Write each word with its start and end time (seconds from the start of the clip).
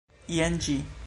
Jen 0.37 0.57
ĝi! 0.67 0.79